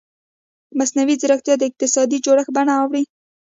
مصنوعي 0.77 1.15
ځیرکتیا 1.21 1.55
د 1.57 1.63
اقتصادي 1.69 2.17
جوړښتونو 2.25 2.55
بڼه 2.55 2.73
اړوي. 2.81 3.03